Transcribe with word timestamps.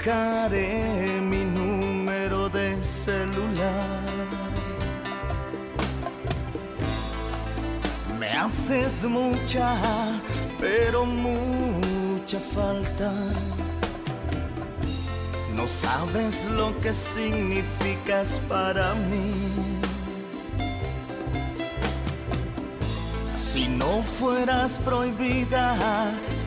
dejaré 0.00 1.20
mi 1.20 1.44
número 1.44 2.48
de 2.48 2.82
celular. 2.82 4.00
Me 8.18 8.28
haces 8.28 9.04
mucha, 9.04 9.76
pero 10.58 11.04
mucha 11.04 12.38
falta. 12.38 13.12
No 15.54 15.66
sabes 15.66 16.46
lo 16.46 16.78
que 16.80 16.92
significas 16.92 18.40
para 18.48 18.94
mí. 18.94 19.32
Si 23.52 23.68
no 23.68 24.02
fueras 24.18 24.72
prohibida, 24.84 25.76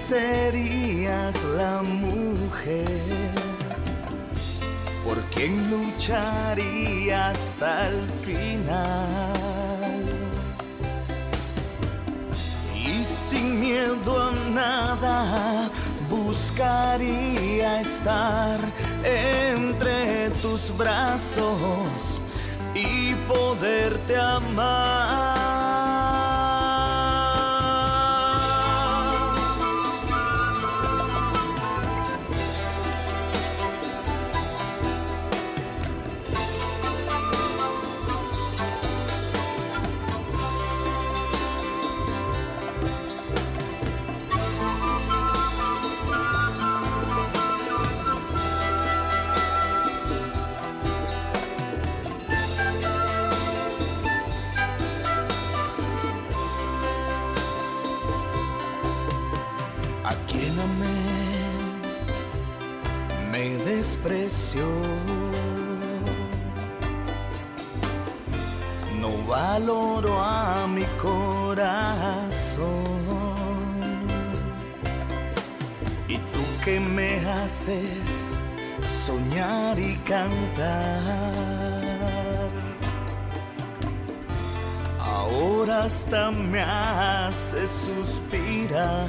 serías 0.07 1.35
la 1.55 1.81
mujer 1.83 3.22
quien 5.33 5.69
lucharía 5.69 7.29
hasta 7.29 7.87
el 7.89 8.01
final. 8.25 10.03
Y 12.75 13.03
sin 13.03 13.59
miedo 13.59 14.29
a 14.29 14.31
nada, 14.51 15.69
buscaría 16.09 17.81
estar 17.81 18.59
entre 19.03 20.29
tus 20.41 20.75
brazos 20.77 22.19
y 22.75 23.13
poderte 23.27 24.17
amar. 24.17 25.32
Valoro 69.53 70.17
a 70.19 70.65
mi 70.67 70.85
corazón. 70.97 72.65
Y 76.07 76.17
tú 76.17 76.41
que 76.65 76.79
me 76.79 77.19
haces 77.19 78.33
soñar 79.05 79.77
y 79.77 79.95
cantar. 79.97 81.03
Ahora 84.99 85.83
hasta 85.83 86.31
me 86.31 86.61
hace 86.63 87.67
suspirar. 87.67 89.07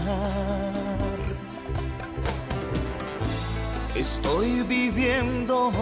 Estoy 3.95 4.61
viviendo 4.65 5.73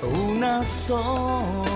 una 0.00 0.64
soledad. 0.64 1.74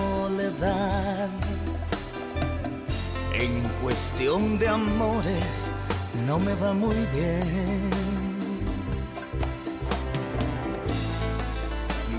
En 3.39 3.61
cuestión 3.81 4.59
de 4.59 4.67
amores 4.67 5.71
no 6.27 6.39
me 6.39 6.53
va 6.55 6.73
muy 6.73 6.97
bien. 7.15 7.89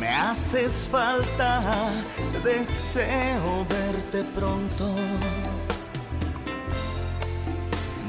Me 0.00 0.08
haces 0.08 0.88
falta, 0.90 1.90
deseo 2.42 3.66
verte 3.68 4.22
pronto. 4.34 4.94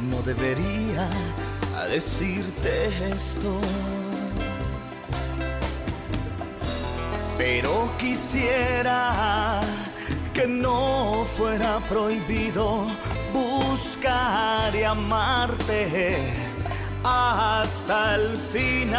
No 0.09 0.21
debería 0.21 1.09
decirte 1.89 2.87
esto. 3.11 3.59
Pero 7.37 7.89
quisiera 7.99 9.61
que 10.41 10.47
no 10.47 11.25
fuera 11.37 11.77
prohibido 11.87 12.87
buscar 13.31 14.75
y 14.75 14.83
amarte 14.83 16.17
hasta 17.03 18.15
el 18.15 18.37
final. 18.51 18.95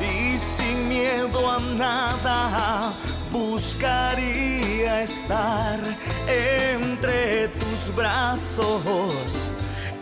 Y 0.00 0.36
sin 0.36 0.88
miedo 0.88 1.50
a 1.50 1.58
nada 1.60 2.92
buscaría 3.32 5.02
estar 5.02 5.80
entre 6.26 7.48
tus 7.48 7.96
brazos 7.96 9.50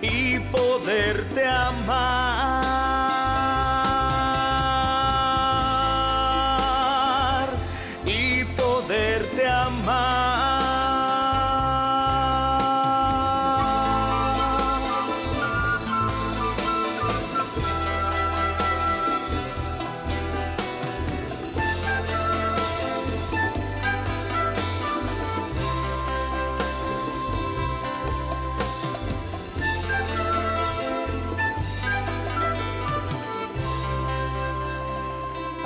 y 0.02 0.40
poderte 0.40 1.46
amar 1.46 2.87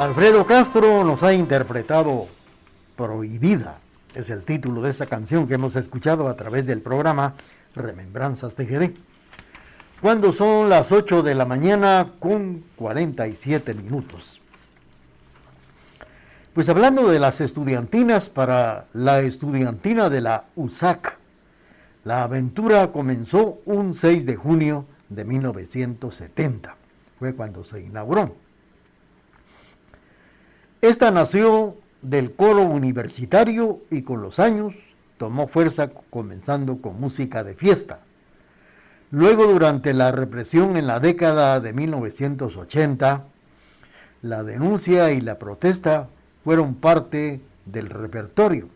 Alfredo 0.03 0.45
Castro 0.45 1.05
nos 1.05 1.23
ha 1.23 1.33
interpretado 1.33 2.27
Prohibida, 2.97 3.79
es 4.17 4.31
el 4.31 4.43
título 4.43 4.83
de 4.83 4.91
esta 4.91 5.07
canción 5.07 5.47
que 5.47 5.55
hemos 5.55 5.77
escuchado 5.77 6.27
a 6.27 6.35
través 6.35 6.67
del 6.67 6.81
programa 6.81 7.35
Remembranzas 7.77 8.57
TGD. 8.57 8.97
Cuando 10.01 10.33
son 10.33 10.69
las 10.69 10.91
8 10.91 11.23
de 11.23 11.37
la 11.37 11.45
mañana 11.45 12.15
con 12.19 12.65
47 12.75 13.75
minutos. 13.75 14.41
Pues 16.53 16.69
hablando 16.69 17.09
de 17.09 17.21
las 17.21 17.41
estudiantinas 17.41 18.29
para 18.29 18.87
la 18.95 19.21
estudiantina 19.21 20.11
de 20.11 20.21
la 20.21 20.47
USAC, 20.57 21.17
la 22.03 22.25
aventura 22.25 22.91
comenzó 22.91 23.61
un 23.67 23.95
6 23.95 24.27
de 24.27 24.35
junio 24.35 24.85
de 25.11 25.25
1970. 25.25 26.75
Fue 27.21 27.37
cuando 27.37 27.63
se 27.63 27.81
inauguró. 27.81 28.42
Esta 30.83 31.13
nació 31.13 31.77
del 32.03 32.33
coro 32.35 32.63
universitario 32.63 33.83
y 33.89 34.03
con 34.03 34.21
los 34.21 34.41
años 34.41 34.75
tomó 35.17 35.47
fuerza 35.47 35.91
comenzando 36.11 36.79
con 36.79 36.99
música 36.99 37.45
de 37.45 37.55
fiesta. 37.55 38.01
Luego 39.13 39.47
durante 39.47 39.95
la 39.95 40.11
represión 40.11 40.77
en 40.77 40.89
la 40.89 40.99
década 40.99 41.61
de 41.61 41.73
1980, 41.73 43.23
la 44.23 44.43
denuncia 44.43 45.13
y 45.13 45.21
la 45.21 45.39
protesta 45.39 46.09
fueron 46.43 46.75
parte 46.75 47.41
del 47.65 47.89
repertorio. 47.89 48.69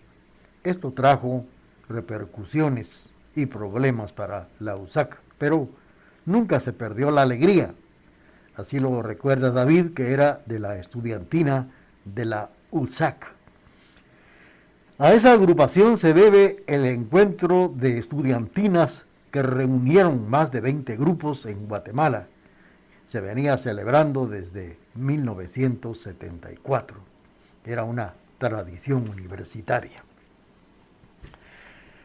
Esto 0.63 0.93
trajo 0.93 1.45
repercusiones 1.89 3.07
y 3.35 3.47
problemas 3.47 4.13
para 4.13 4.47
la 4.61 4.77
USAC, 4.77 5.19
pero 5.39 5.69
nunca 6.25 6.61
se 6.61 6.73
perdió 6.73 7.11
la 7.11 7.23
alegría. 7.23 7.75
Así 8.55 8.79
lo 8.79 9.03
recuerda 9.03 9.51
David, 9.51 9.93
que 9.93 10.13
era 10.13 10.41
de 10.47 10.61
la 10.61 10.79
estudiantina 10.79 11.67
de 12.15 12.25
la 12.25 12.49
USAC. 12.71 13.37
A 14.99 15.13
esa 15.13 15.33
agrupación 15.33 15.99
se 15.99 16.15
debe 16.15 16.65
el 16.67 16.87
encuentro 16.87 17.71
de 17.75 17.99
estudiantinas 17.99 19.05
que 19.31 19.43
reunieron 19.43 20.31
más 20.31 20.51
de 20.51 20.63
20 20.63 20.97
grupos 20.97 21.45
en 21.45 21.69
Guatemala. 21.69 22.29
Se 23.05 23.21
venía 23.21 23.59
celebrando 23.59 24.27
desde 24.27 24.79
1974. 24.95 26.97
Era 27.67 27.85
una 27.85 28.15
tradición 28.39 29.07
universitaria. 29.11 30.03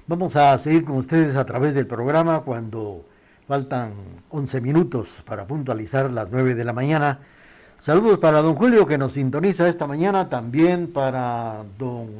Vamos 0.08 0.36
a 0.36 0.58
seguir 0.58 0.84
con 0.84 0.98
ustedes 0.98 1.38
a 1.38 1.46
través 1.46 1.74
del 1.74 1.88
programa 1.88 2.42
cuando 2.42 3.06
faltan 3.48 3.94
11 4.30 4.60
minutos 4.60 5.24
para 5.26 5.48
puntualizar 5.48 6.12
las 6.12 6.28
9 6.30 6.56
de 6.56 6.66
la 6.66 6.74
mañana. 6.74 7.20
Saludos 7.82 8.20
para 8.20 8.44
don 8.44 8.54
Julio 8.54 8.86
que 8.86 9.00
nos 9.00 9.14
sintoniza 9.14 9.68
esta 9.68 9.88
mañana, 9.88 10.30
también 10.30 10.94
para 10.94 11.64
don 11.80 12.12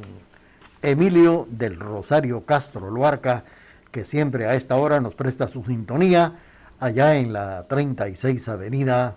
Emilio 0.82 1.46
del 1.50 1.78
Rosario 1.78 2.44
Castro 2.44 2.90
Luarca, 2.90 3.44
que 3.92 4.04
siempre 4.04 4.46
a 4.46 4.56
esta 4.56 4.74
hora 4.74 4.98
nos 5.00 5.14
presta 5.14 5.46
su 5.46 5.62
sintonía 5.62 6.32
allá 6.80 7.14
en 7.14 7.32
la 7.32 7.62
36 7.68 8.48
Avenida, 8.48 9.14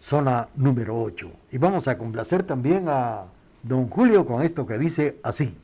zona 0.00 0.46
número 0.54 1.02
8. 1.02 1.32
Y 1.50 1.58
vamos 1.58 1.88
a 1.88 1.98
complacer 1.98 2.44
también 2.44 2.84
a 2.86 3.24
don 3.64 3.88
Julio 3.88 4.24
con 4.24 4.44
esto 4.44 4.64
que 4.64 4.78
dice 4.78 5.16
así. 5.24 5.58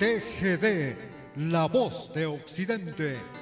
TGD, 0.00 0.96
la 1.36 1.68
voz 1.68 2.12
de 2.12 2.26
Occidente. 2.26 3.41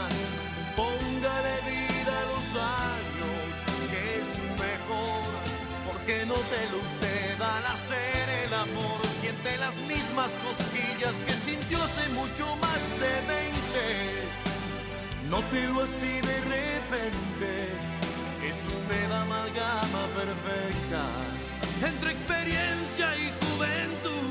Porque 6.11 6.25
no 6.25 6.33
te 6.33 6.69
lo 6.71 6.77
usted 6.77 7.41
al 7.41 7.65
hacer 7.67 8.29
el 8.43 8.53
amor. 8.53 8.99
Siente 9.21 9.57
las 9.57 9.75
mismas 9.87 10.29
cosquillas 10.43 11.13
que 11.25 11.31
sintió 11.31 11.81
hace 11.81 12.09
mucho 12.09 12.53
más 12.57 12.81
de 12.99 13.13
20. 13.33 15.29
Nótelo 15.29 15.83
así 15.83 16.19
de 16.19 16.41
repente. 16.51 17.69
Es 18.43 18.65
usted 18.67 19.09
amalgama 19.09 20.03
perfecta 20.13 21.03
entre 21.87 22.11
experiencia 22.11 23.15
y 23.15 23.31
juventud. 23.45 24.30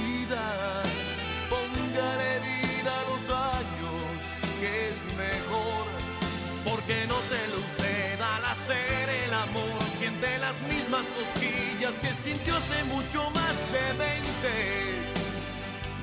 las 10.51 10.61
mismas 10.73 11.05
cosquillas 11.17 11.93
que 12.01 12.07
sintió 12.07 12.55
hace 12.55 12.83
mucho 12.85 13.29
más 13.31 13.55
de 13.71 13.93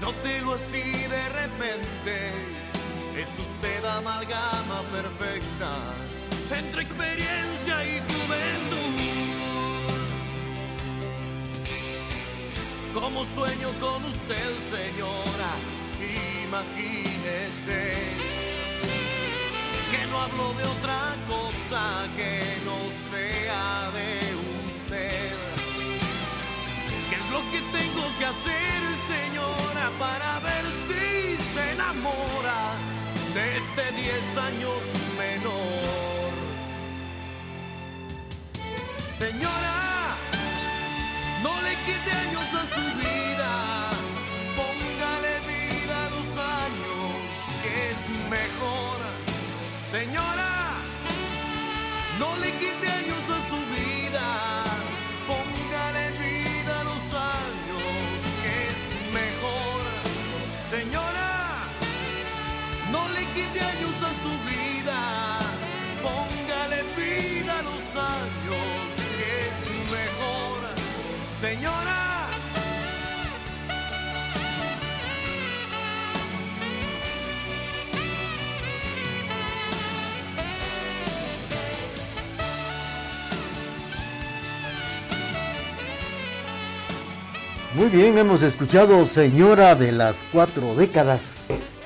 20. 0.00 0.43
lo 0.43 0.55
así 0.55 0.83
de 1.17 1.28
repente. 1.40 2.14
Es 3.17 3.38
usted 3.38 3.85
amalgama 3.85 4.81
perfecta 4.93 5.71
entre 6.57 6.83
experiencia 6.83 7.85
y 7.85 8.00
juventud. 8.09 8.95
Como 12.95 13.25
sueño 13.25 13.69
con 13.81 14.05
usted, 14.05 14.59
señora, 14.71 15.52
imagínese 16.45 17.83
que 19.90 20.07
no 20.11 20.21
hablo 20.21 20.52
de 20.55 20.64
otra 20.64 21.17
cosa 21.26 22.07
que 22.17 22.43
no 22.64 22.78
sea 22.90 23.90
de 23.93 24.38
¿Qué 24.88 25.26
es 27.14 27.30
lo 27.30 27.40
que 27.50 27.61
tengo 27.78 28.04
que 28.18 28.25
hacer, 28.25 28.80
señora, 29.07 29.90
para 29.99 30.40
ver 30.40 30.64
si 30.73 31.37
se 31.52 31.73
enamora 31.73 32.73
de 33.35 33.59
este 33.59 33.83
10 34.00 34.38
años 34.38 34.80
menor? 35.18 36.33
Señora, 39.18 40.16
no 41.42 41.52
le 41.62 41.75
quite 41.85 42.11
años 42.11 42.49
a 42.54 42.64
su 42.75 42.85
vida, 42.99 43.28
Muy 87.88 88.02
bien, 88.02 88.18
hemos 88.18 88.42
escuchado 88.42 89.07
Señora 89.07 89.75
de 89.75 89.92
las 89.92 90.23
Cuatro 90.30 90.75
Décadas 90.75 91.33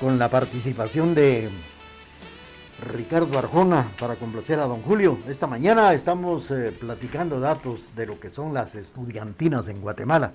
con 0.01 0.19
la 0.19 0.27
participación 0.27 1.15
de 1.15 1.47
Ricardo 2.93 3.39
Arjona 3.39 3.87
para 3.97 4.15
complacer 4.15 4.59
a 4.59 4.65
don 4.65 4.81
Julio. 4.81 5.17
Esta 5.29 5.47
mañana 5.47 5.93
estamos 5.93 6.51
eh, 6.51 6.73
platicando 6.77 7.39
datos 7.39 7.95
de 7.95 8.05
lo 8.05 8.19
que 8.19 8.29
son 8.29 8.53
las 8.53 8.75
estudiantinas 8.75 9.69
en 9.69 9.79
Guatemala. 9.79 10.33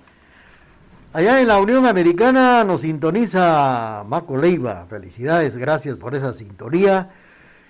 Allá 1.13 1.39
en 1.39 1.47
la 1.47 1.59
Unión 1.59 1.85
Americana 1.85 2.63
nos 2.63 2.81
sintoniza 2.81 4.03
Maco 4.07 4.37
Leiva. 4.37 4.87
Felicidades, 4.89 5.55
gracias 5.55 5.97
por 5.97 6.15
esa 6.15 6.33
sintonía. 6.33 7.11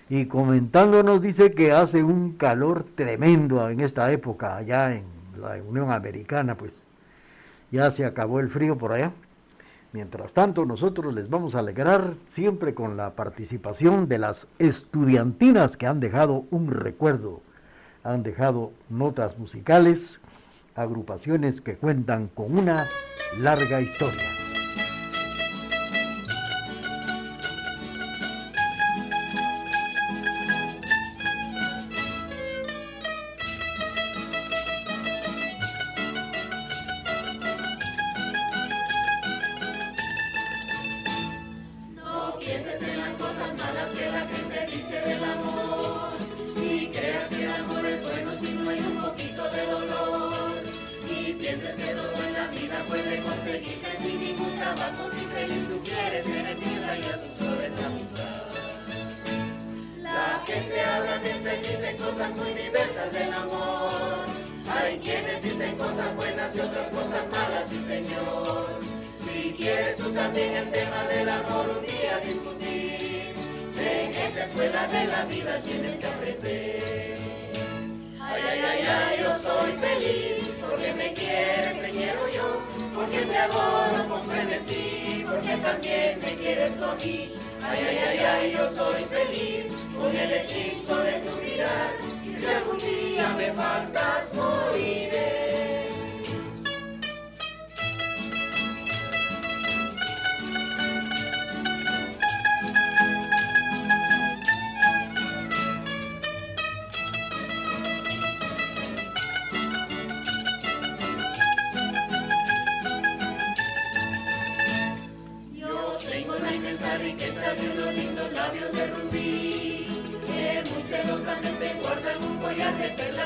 Y 0.07 0.27
comentándonos 0.27 1.21
dice 1.21 1.51
que 1.51 1.73
hace 1.73 2.01
un 2.01 2.37
calor 2.37 2.85
tremendo 2.95 3.69
en 3.69 3.81
esta 3.81 4.09
época 4.13 4.55
allá 4.55 4.95
en 4.95 5.03
la 5.37 5.61
Unión 5.61 5.91
Americana, 5.91 6.55
pues 6.55 6.88
ya 7.71 7.91
se 7.91 8.05
acabó 8.05 8.39
el 8.39 8.49
frío 8.49 8.77
por 8.77 8.93
allá. 8.93 9.11
Mientras 9.91 10.33
tanto, 10.33 10.65
nosotros 10.65 11.13
les 11.13 11.29
vamos 11.29 11.55
a 11.55 11.59
alegrar 11.59 12.13
siempre 12.25 12.75
con 12.75 12.95
la 12.95 13.15
participación 13.15 14.07
de 14.07 14.19
las 14.19 14.47
estudiantinas 14.59 15.77
que 15.77 15.87
han 15.87 15.99
dejado 15.99 16.45
un 16.51 16.69
recuerdo, 16.69 17.41
han 18.03 18.21
dejado 18.21 18.71
notas 18.89 19.37
musicales, 19.39 20.19
agrupaciones 20.75 21.61
que 21.61 21.75
cuentan 21.75 22.27
con 22.27 22.57
una 22.57 22.87
larga 23.39 23.81
historia. 23.81 24.38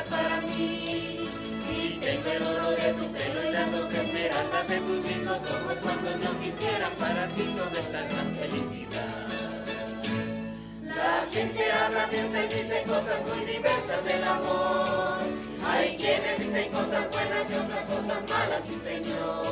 para 0.09 0.41
mí. 0.41 1.19
Y 1.69 1.99
tengo 2.01 2.31
el 2.31 2.43
oro 2.43 2.71
de 2.71 2.93
tu 2.93 3.11
pelo 3.11 3.49
y 3.49 3.51
las 3.51 3.71
dos 3.71 3.93
esmeraldas 3.93 4.67
de 4.67 4.77
tus 4.77 5.05
lindos 5.05 5.37
ojos 5.37 5.77
cuando 5.81 6.09
yo 6.19 6.39
quisiera 6.41 6.89
para 6.99 7.27
ti 7.27 7.43
toda 7.55 7.71
esta 7.71 8.01
gran 8.01 8.35
felicidad. 8.35 8.83
La 10.95 11.27
gente 11.31 11.71
habla, 11.71 12.07
piensa 12.09 12.39
y 12.39 12.47
dice 12.47 12.83
cosas 12.87 13.19
muy 13.27 13.45
diversas 13.45 14.05
del 14.05 14.23
amor. 14.23 15.19
Hay 15.67 15.97
quienes 15.97 16.39
dicen 16.39 16.71
cosas 16.71 17.07
buenas 17.09 17.49
y 17.49 17.53
otras 17.55 17.89
cosas 17.89 18.19
malas, 18.29 18.61
sí 18.67 18.79
señor. 18.83 19.45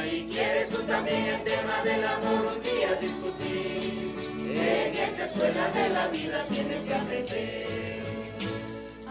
Hay 0.00 0.28
quienes 0.32 0.70
tú 0.70 0.82
también 0.82 1.26
el 1.26 1.44
tema 1.44 1.82
del 1.84 2.06
amor 2.06 2.54
un 2.54 2.62
día 2.62 2.94
discutir. 3.00 4.04
En 4.56 4.94
esta 4.94 5.24
escuela 5.26 5.68
de 5.70 5.88
la 5.90 6.08
vida 6.08 6.44
tienes 6.48 6.80
que 6.80 6.94
aprender. 6.94 8.03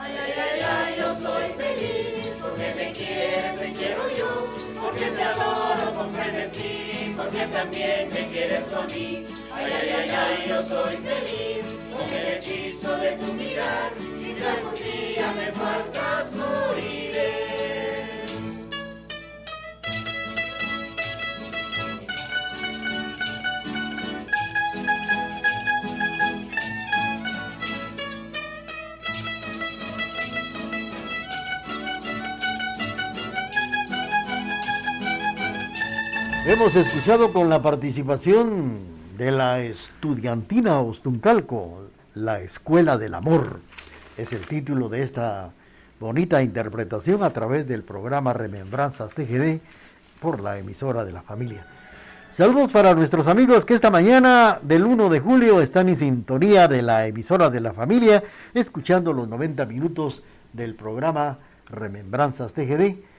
Ay, 0.03 0.17
ay, 0.17 0.33
ay, 0.37 0.59
ay, 0.59 0.95
yo 0.97 1.05
soy 1.21 1.49
feliz 1.57 2.35
porque 2.41 2.65
te 2.75 2.91
quiero, 2.91 3.59
te 3.59 3.71
quiero 3.71 4.13
yo, 4.13 4.81
porque 4.81 5.05
te 5.05 5.23
adoro 5.23 5.91
con 5.97 6.11
frenesí, 6.11 7.13
porque 7.15 7.45
también 7.47 8.09
me 8.09 8.27
quieres 8.27 8.69
tú 8.69 8.83
mí. 8.93 9.25
Ay, 9.53 9.65
ay, 9.65 9.89
ay, 9.89 10.09
ay, 10.09 10.49
yo 10.49 10.67
soy 10.67 10.95
feliz 10.97 11.79
con 11.89 12.19
el 12.19 12.27
hechizo 12.27 12.97
de 12.97 13.11
tu 13.13 13.33
mirar, 13.35 13.91
quizás 14.19 14.57
un 14.67 14.75
día 14.75 15.27
me 15.37 15.51
faltas 15.53 16.31
moriré. 16.33 17.52
Hemos 36.53 36.75
escuchado 36.75 37.33
con 37.33 37.49
la 37.49 37.63
participación 37.63 38.77
de 39.17 39.31
la 39.31 39.61
estudiantina 39.61 40.81
Ostuncalco, 40.81 41.87
La 42.13 42.41
Escuela 42.41 42.99
del 42.99 43.15
Amor. 43.15 43.59
Es 44.19 44.33
el 44.33 44.45
título 44.45 44.87
de 44.87 45.01
esta 45.01 45.49
bonita 45.99 46.43
interpretación 46.43 47.23
a 47.23 47.31
través 47.31 47.67
del 47.67 47.81
programa 47.81 48.33
Remembranzas 48.33 49.15
TGD 49.15 49.61
por 50.21 50.43
la 50.43 50.59
emisora 50.59 51.03
de 51.03 51.11
la 51.11 51.23
familia. 51.23 51.65
Saludos 52.31 52.69
para 52.69 52.93
nuestros 52.93 53.25
amigos 53.25 53.65
que 53.65 53.73
esta 53.73 53.89
mañana 53.89 54.59
del 54.61 54.85
1 54.85 55.09
de 55.09 55.19
julio 55.21 55.59
están 55.59 55.89
en 55.89 55.95
sintonía 55.95 56.67
de 56.67 56.83
la 56.83 57.07
emisora 57.07 57.49
de 57.49 57.61
la 57.61 57.73
familia, 57.73 58.23
escuchando 58.53 59.11
los 59.11 59.27
90 59.27 59.65
minutos 59.65 60.21
del 60.53 60.75
programa 60.75 61.39
Remembranzas 61.67 62.53
TGD 62.53 63.12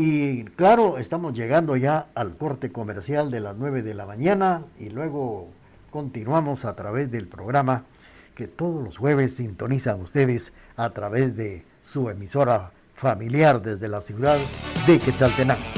y 0.00 0.44
claro, 0.44 0.98
estamos 0.98 1.34
llegando 1.34 1.76
ya 1.76 2.06
al 2.14 2.36
corte 2.36 2.70
comercial 2.70 3.32
de 3.32 3.40
las 3.40 3.56
9 3.56 3.82
de 3.82 3.94
la 3.94 4.06
mañana 4.06 4.62
y 4.78 4.90
luego 4.90 5.48
continuamos 5.90 6.64
a 6.64 6.76
través 6.76 7.10
del 7.10 7.26
programa 7.26 7.82
que 8.36 8.46
todos 8.46 8.84
los 8.84 8.96
jueves 8.96 9.34
sintonizan 9.34 10.00
ustedes 10.00 10.52
a 10.76 10.90
través 10.90 11.36
de 11.36 11.64
su 11.82 12.10
emisora 12.10 12.70
familiar 12.94 13.60
desde 13.60 13.88
la 13.88 14.00
ciudad 14.00 14.38
de 14.86 15.00
Quetzaltenango. 15.00 15.77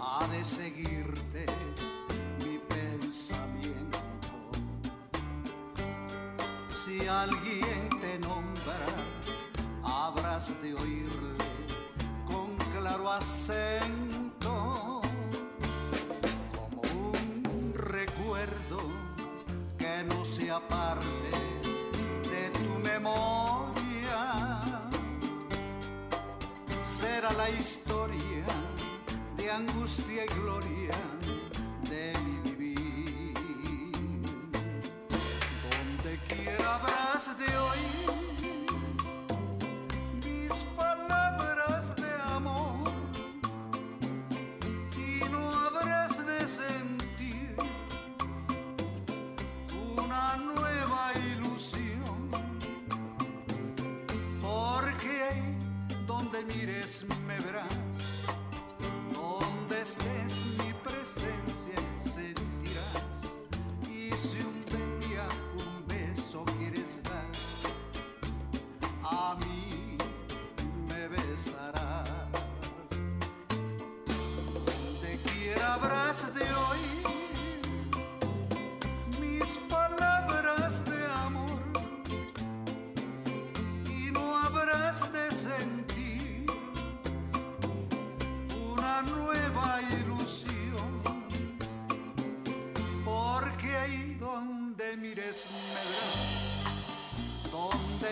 ha 0.00 0.26
de 0.28 0.44
seguirte 0.44 1.46
mi 2.44 2.58
pensamiento. 2.58 3.98
Si 6.68 7.06
alguien 7.06 7.88
te 8.00 8.18
nombra, 8.18 8.86
habrás 9.82 10.60
de 10.62 10.74
oírle 10.74 11.36
con 12.26 12.56
claro 12.72 13.10
acento, 13.10 15.02
como 16.54 16.82
un 16.82 17.72
recuerdo 17.74 18.80
que 19.78 20.04
no 20.08 20.24
se 20.24 20.50
aparte 20.50 21.19
angustia 29.60 30.24
y 30.24 30.28
gloria 30.40 31.09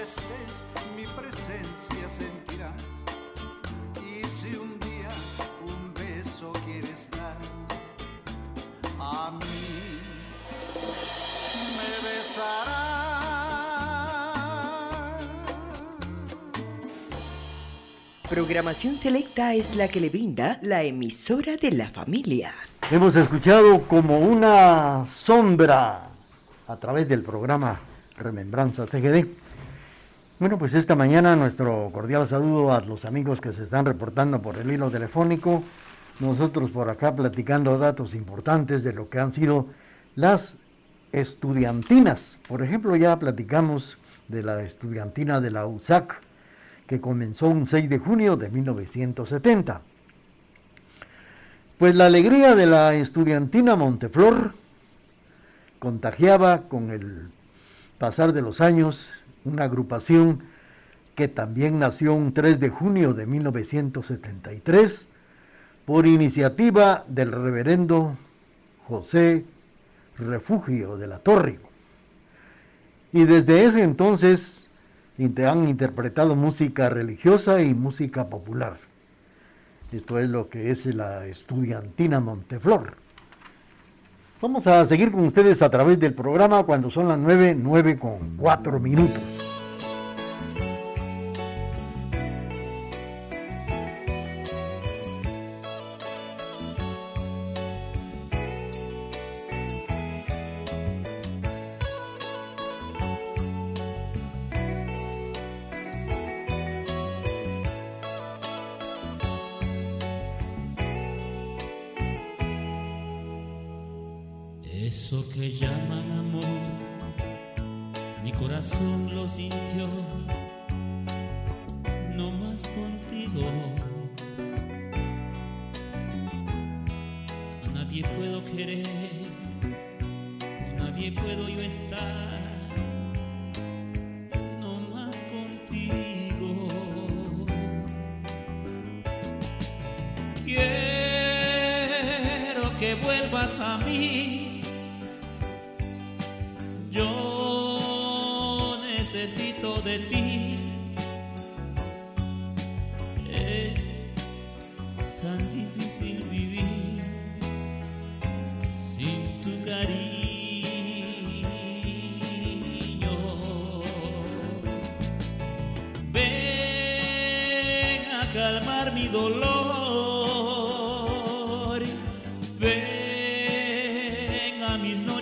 estés 0.08 0.66
mi 0.96 1.04
presencia 1.04 2.08
sentirás 2.08 2.86
y 4.00 4.24
si 4.24 4.56
un 4.56 4.80
día 4.80 5.08
un 5.66 5.92
beso 5.92 6.52
quieres 6.64 7.10
dar 7.10 7.36
a 8.98 9.30
mí 9.32 9.68
me 11.76 11.90
besarás 12.08 12.88
Programación 18.30 18.96
selecta 18.96 19.52
es 19.54 19.76
la 19.76 19.88
que 19.88 20.00
le 20.00 20.08
brinda 20.08 20.58
la 20.62 20.82
emisora 20.82 21.56
de 21.56 21.72
la 21.72 21.88
familia. 21.88 22.52
Hemos 22.90 23.16
escuchado 23.16 23.82
como 23.88 24.18
una 24.18 25.06
sombra 25.06 26.10
a 26.66 26.76
través 26.76 27.08
del 27.08 27.22
programa 27.22 27.80
Remembranza 28.18 28.84
TGD. 28.84 29.47
Bueno, 30.38 30.56
pues 30.56 30.72
esta 30.74 30.94
mañana 30.94 31.34
nuestro 31.34 31.90
cordial 31.92 32.24
saludo 32.28 32.72
a 32.72 32.80
los 32.82 33.04
amigos 33.04 33.40
que 33.40 33.52
se 33.52 33.64
están 33.64 33.84
reportando 33.84 34.40
por 34.40 34.56
el 34.56 34.70
hilo 34.70 34.88
telefónico. 34.88 35.64
Nosotros 36.20 36.70
por 36.70 36.88
acá 36.90 37.16
platicando 37.16 37.76
datos 37.76 38.14
importantes 38.14 38.84
de 38.84 38.92
lo 38.92 39.10
que 39.10 39.18
han 39.18 39.32
sido 39.32 39.66
las 40.14 40.54
estudiantinas. 41.10 42.36
Por 42.46 42.62
ejemplo, 42.62 42.94
ya 42.94 43.18
platicamos 43.18 43.98
de 44.28 44.44
la 44.44 44.62
estudiantina 44.62 45.40
de 45.40 45.50
la 45.50 45.66
USAC, 45.66 46.20
que 46.86 47.00
comenzó 47.00 47.48
un 47.48 47.66
6 47.66 47.90
de 47.90 47.98
junio 47.98 48.36
de 48.36 48.48
1970. 48.48 49.80
Pues 51.78 51.96
la 51.96 52.06
alegría 52.06 52.54
de 52.54 52.66
la 52.66 52.94
estudiantina 52.94 53.74
Monteflor 53.74 54.54
contagiaba 55.80 56.68
con 56.68 56.90
el 56.92 57.28
pasar 57.98 58.32
de 58.32 58.42
los 58.42 58.60
años 58.60 59.04
una 59.48 59.64
agrupación 59.64 60.42
que 61.14 61.28
también 61.28 61.78
nació 61.78 62.14
un 62.14 62.32
3 62.32 62.60
de 62.60 62.68
junio 62.68 63.12
de 63.14 63.26
1973 63.26 65.08
por 65.84 66.06
iniciativa 66.06 67.04
del 67.08 67.32
reverendo 67.32 68.16
José 68.86 69.44
Refugio 70.18 70.96
de 70.96 71.06
la 71.06 71.18
Torre. 71.18 71.58
Y 73.12 73.24
desde 73.24 73.64
ese 73.64 73.82
entonces 73.82 74.68
han 75.44 75.68
interpretado 75.68 76.36
música 76.36 76.88
religiosa 76.88 77.60
y 77.62 77.74
música 77.74 78.28
popular. 78.28 78.76
Esto 79.90 80.18
es 80.18 80.28
lo 80.28 80.48
que 80.48 80.70
es 80.70 80.86
la 80.86 81.26
estudiantina 81.26 82.20
Monteflor. 82.20 82.94
Vamos 84.40 84.66
a 84.68 84.86
seguir 84.86 85.10
con 85.10 85.24
ustedes 85.24 85.62
a 85.62 85.70
través 85.70 85.98
del 85.98 86.14
programa 86.14 86.62
cuando 86.62 86.90
son 86.90 87.08
las 87.08 87.18
9, 87.18 87.56
9 87.58 87.98
con 87.98 88.36
4 88.36 88.78
minutos. 88.78 89.37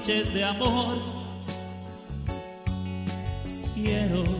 Noches 0.06 0.32
de 0.32 0.44
amor. 0.44 0.98
Quiero 3.74 4.35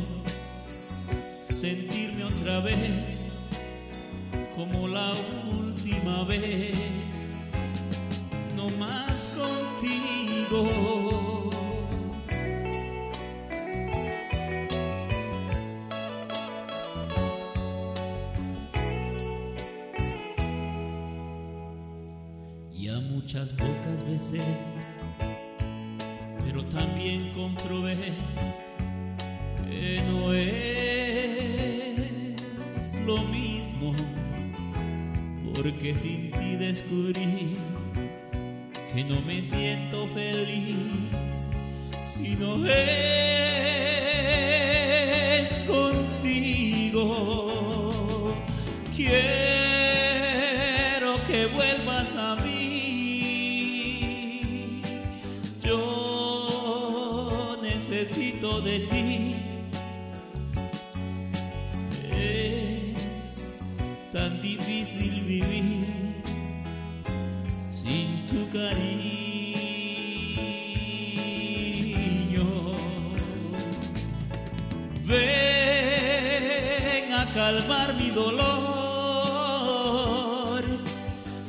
calmar 77.36 77.94
mi 77.98 78.10
dolor. 78.10 78.64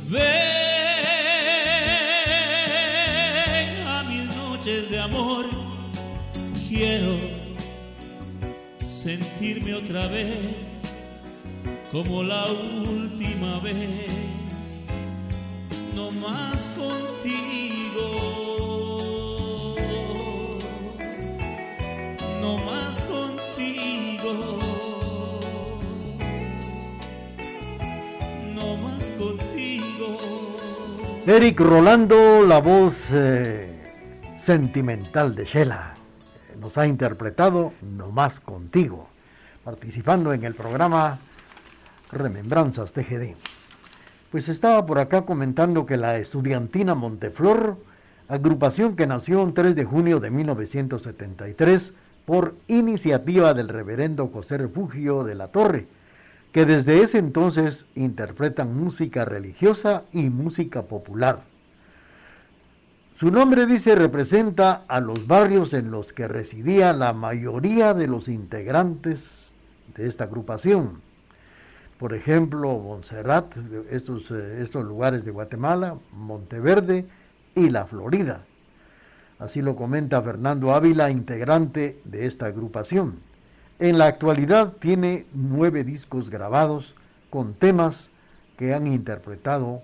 Ven 0.09 0.23
a 3.87 4.03
mis 4.03 4.25
noches 4.35 4.89
de 4.91 4.99
amor. 4.99 5.45
Quiero 6.67 7.15
sentirme 8.85 9.73
otra 9.75 10.07
vez 10.07 10.67
como 11.91 12.21
la 12.21 12.45
última 12.47 13.59
vez, 13.59 14.83
no 15.95 16.11
más 16.11 16.69
contigo, 16.75 18.56
Eric 31.29 31.59
Rolando, 31.59 32.45
la 32.47 32.59
voz 32.59 33.09
eh, 33.11 33.67
sentimental 34.39 35.35
de 35.35 35.43
Shela, 35.43 35.93
eh, 35.93 36.55
nos 36.57 36.77
ha 36.77 36.87
interpretado 36.87 37.73
No 37.81 38.11
más 38.11 38.39
contigo, 38.39 39.09
participando 39.65 40.31
en 40.31 40.45
el 40.45 40.53
programa 40.53 41.19
Remembranzas 42.13 42.93
TGD. 42.93 43.35
Pues 44.31 44.47
estaba 44.47 44.85
por 44.85 44.99
acá 44.99 45.23
comentando 45.23 45.85
que 45.85 45.97
la 45.97 46.17
estudiantina 46.17 46.95
Monteflor, 46.95 47.75
agrupación 48.29 48.95
que 48.95 49.05
nació 49.05 49.43
el 49.43 49.53
3 49.53 49.75
de 49.75 49.83
junio 49.83 50.21
de 50.21 50.31
1973 50.31 51.91
por 52.25 52.55
iniciativa 52.69 53.53
del 53.53 53.67
reverendo 53.67 54.29
José 54.29 54.59
Refugio 54.59 55.25
de 55.25 55.35
la 55.35 55.49
Torre, 55.49 55.87
que 56.51 56.65
desde 56.65 57.01
ese 57.01 57.17
entonces 57.17 57.85
interpretan 57.95 58.75
música 58.75 59.25
religiosa 59.25 60.03
y 60.11 60.29
música 60.29 60.83
popular. 60.83 61.43
Su 63.19 63.31
nombre 63.31 63.65
dice 63.65 63.95
representa 63.95 64.83
a 64.87 64.99
los 64.99 65.25
barrios 65.25 65.73
en 65.73 65.89
los 65.89 66.13
que 66.13 66.27
residía 66.27 66.93
la 66.93 67.13
mayoría 67.13 67.93
de 67.93 68.07
los 68.07 68.27
integrantes 68.27 69.53
de 69.95 70.07
esta 70.07 70.25
agrupación. 70.25 71.01
Por 71.97 72.13
ejemplo, 72.13 72.77
Montserrat, 72.77 73.55
estos, 73.89 74.29
eh, 74.29 74.61
estos 74.61 74.85
lugares 74.85 75.25
de 75.25 75.31
Guatemala, 75.31 75.95
Monteverde 76.13 77.05
y 77.55 77.71
La 77.71 77.85
Florida. 77.85 78.43
Así 79.39 79.63
lo 79.63 79.75
comenta 79.75 80.21
Fernando 80.21 80.73
Ávila, 80.73 81.09
integrante 81.09 81.99
de 82.05 82.27
esta 82.27 82.45
agrupación. 82.45 83.15
En 83.79 83.99
la 83.99 84.07
actualidad 84.07 84.73
tiene 84.79 85.27
nueve 85.33 85.83
discos 85.83 86.31
grabados 86.31 86.95
con 87.29 87.53
temas 87.53 88.09
que 88.57 88.73
han 88.73 88.87
interpretado 88.87 89.83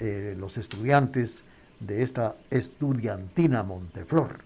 eh, 0.00 0.34
los 0.38 0.56
estudiantes 0.56 1.42
de 1.80 2.02
esta 2.02 2.34
estudiantina 2.50 3.62
Monteflor. 3.62 4.38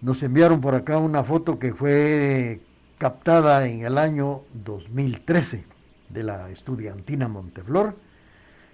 Nos 0.00 0.22
enviaron 0.22 0.62
por 0.62 0.74
acá 0.74 0.96
una 0.96 1.22
foto 1.24 1.58
que 1.58 1.74
fue 1.74 2.60
captada 2.96 3.66
en 3.66 3.84
el 3.84 3.98
año 3.98 4.42
2013 4.54 5.64
de 6.08 6.22
la 6.22 6.48
estudiantina 6.50 7.28
Monteflor, 7.28 7.96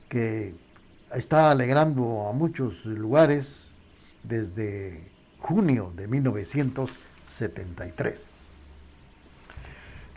que 0.09 0.55
está 1.13 1.51
alegrando 1.51 2.29
a 2.29 2.33
muchos 2.33 2.85
lugares 2.87 3.65
desde 4.23 5.01
junio 5.41 5.93
de 5.97 6.07
1973. 7.25 8.27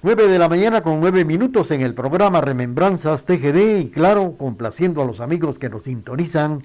9 0.04 0.28
de 0.28 0.40
la 0.40 0.48
mañana 0.48 0.82
con 0.84 1.00
9 1.00 1.26
minutos 1.26 1.72
en 1.72 1.82
el 1.82 1.94
programa 1.94 2.40
Remembranzas 2.40 3.26
TGD 3.26 3.80
y 3.80 3.90
claro, 3.90 4.36
complaciendo 4.38 5.02
a 5.02 5.06
los 5.06 5.22
amigos 5.22 5.58
que 5.58 5.70
nos 5.70 5.84
sintonizan 5.84 6.64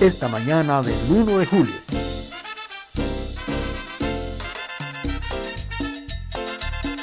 esta 0.00 0.28
mañana 0.28 0.82
del 0.82 0.98
1 1.08 1.38
de 1.38 1.46
julio. 1.46 1.74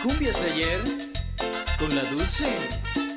Cumbias 0.04 0.42
de 0.44 0.52
ayer 0.52 0.82
con 1.80 1.96
la 1.96 2.04
dulce. 2.04 3.11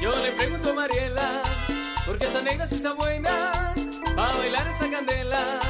Yo 0.00 0.10
le 0.22 0.32
pregunto 0.32 0.70
a 0.70 0.74
Mariela, 0.74 1.42
porque 2.06 2.24
esa 2.24 2.40
negra 2.40 2.66
sí 2.66 2.76
está 2.76 2.94
buena, 2.94 3.74
para 4.16 4.32
bailar 4.34 4.66
esa 4.66 4.90
candela. 4.90 5.60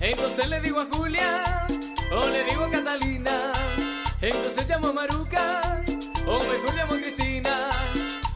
Entonces 0.00 0.48
le 0.48 0.60
digo 0.60 0.80
a 0.80 0.86
Julia, 0.86 1.66
o 2.12 2.28
le 2.28 2.44
digo 2.44 2.64
a 2.64 2.70
Catalina, 2.70 3.52
entonces 4.20 4.68
llamo 4.68 4.88
a 4.88 4.92
Maruca, 4.92 5.82
o 6.26 6.38
mejor 6.38 6.74
llamo 6.76 6.94
a 6.94 6.98
Cristina. 6.98 7.70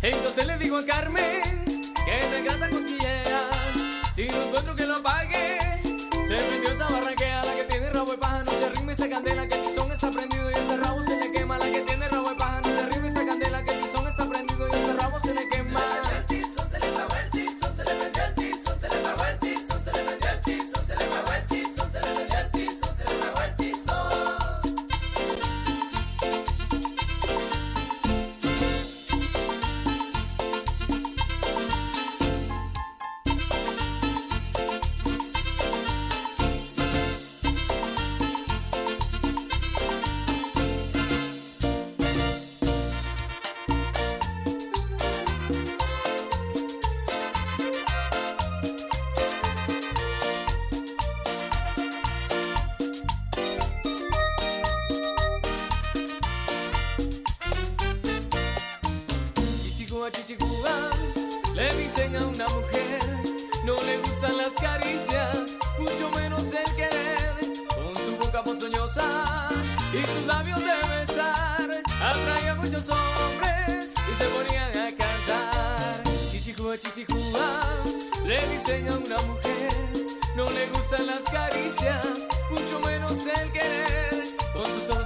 Entonces 0.03 0.45
le 0.45 0.59
digo 0.59 0.79
a 0.79 0.85
Carmen, 0.85 1.65
que 2.05 2.27
me 2.31 2.39
encanta 2.39 2.69
cosquillera, 2.69 3.49
si 4.13 4.25
no 4.27 4.43
encuentro 4.43 4.75
que 4.75 4.87
lo 4.87 5.01
pague, 5.03 5.59
se 6.27 6.35
vendió 6.35 6.73
esa 6.73 6.89
barranquea, 6.89 7.45
la 7.45 7.55
que 7.55 7.65
tiene 7.65 7.91
rabo 7.91 8.11
de 8.11 8.19
paja, 8.19 8.43
no 8.43 8.51
se 8.51 8.65
arrime 8.65 8.93
esa 8.93 9.09
candela, 9.09 9.47
que 9.47 9.72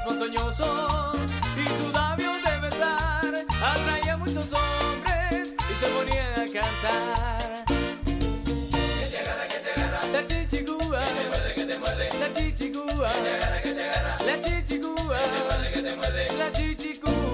ponzoñosos 0.06 1.30
y 1.56 1.82
su 1.82 1.90
labio 1.90 2.30
de 2.32 2.60
besar, 2.60 3.24
atraía 3.60 4.16
muchos 4.16 4.52
hombres 4.52 5.54
y 5.58 5.74
se 5.74 5.86
ponía 5.88 6.32
a 6.32 6.44
cantar. 6.44 7.64
Que 8.04 8.14
que 8.14 9.58
te 9.64 9.80
agarra, 9.80 10.06
la 10.12 10.24
chichicúa, 10.24 11.04
que 11.04 11.12
te 11.14 11.28
muerde, 11.28 11.54
que 11.54 11.64
te 11.64 11.78
muerde, 11.78 12.08
la 12.20 12.30
chichicúa, 12.30 13.12
que 13.12 13.20
te 13.20 13.34
agarra, 13.34 13.62
que 13.62 13.74
te 13.74 13.88
agarra, 13.88 14.16
la 14.24 14.40
chichicúa, 14.40 15.18
que 15.18 15.28
te 15.28 15.42
muerde, 15.44 15.72
que 15.72 15.82
te 15.82 15.96
muerde, 15.96 16.32
la 16.38 16.52
chichicúa. 16.52 17.25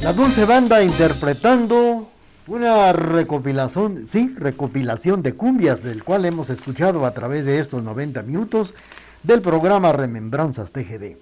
La 0.00 0.12
Dulce 0.12 0.44
Banda 0.44 0.80
interpretando 0.84 2.08
una 2.46 2.92
recopilación, 2.92 4.06
sí, 4.06 4.32
recopilación 4.38 5.22
de 5.22 5.34
cumbias, 5.34 5.82
del 5.82 6.04
cual 6.04 6.24
hemos 6.24 6.50
escuchado 6.50 7.04
a 7.04 7.12
través 7.12 7.44
de 7.44 7.58
estos 7.58 7.82
90 7.82 8.22
minutos 8.22 8.74
del 9.24 9.42
programa 9.42 9.92
Remembranzas 9.92 10.70
TGD. 10.70 11.16